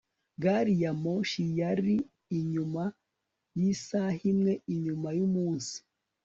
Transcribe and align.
gari 0.43 0.73
ya 0.83 0.91
moshi 1.03 1.43
yari 1.59 1.95
inyuma 2.39 2.83
yisaha 3.59 4.21
imwe 4.31 4.53
inyuma 4.73 5.07
yumunsi 5.17 5.77